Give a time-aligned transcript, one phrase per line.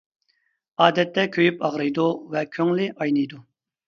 [0.85, 3.41] ئادەتتە كۆيۈپ ئاغرىيدۇ ۋە كۆڭلى ئاينىيدۇ.